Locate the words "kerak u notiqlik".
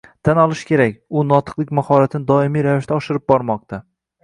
0.69-1.75